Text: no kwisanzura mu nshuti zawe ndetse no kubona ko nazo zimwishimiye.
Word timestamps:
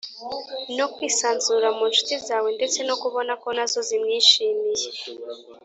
no 0.77 0.85
kwisanzura 0.93 1.67
mu 1.77 1.83
nshuti 1.91 2.15
zawe 2.27 2.49
ndetse 2.57 2.79
no 2.87 2.95
kubona 3.01 3.31
ko 3.41 3.47
nazo 3.55 3.79
zimwishimiye. 3.87 4.87